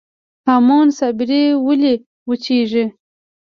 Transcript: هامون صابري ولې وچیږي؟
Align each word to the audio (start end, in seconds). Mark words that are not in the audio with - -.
هامون 0.47 0.87
صابري 0.99 1.43
ولې 1.65 1.93
وچیږي؟ 2.27 2.85